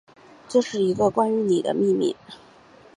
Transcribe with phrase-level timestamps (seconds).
[0.49, 2.15] 这是一个关于妳的秘密